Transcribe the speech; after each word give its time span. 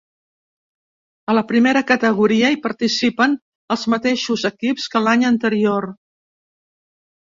A 1.31 1.35
la 1.39 1.43
primera 1.51 1.83
categoria 1.91 2.51
hi 2.55 2.59
participen 2.65 3.37
els 3.77 3.87
mateixos 3.97 4.49
equips 4.53 4.93
que 4.97 5.07
l'any 5.07 5.31
anterior. 5.35 5.93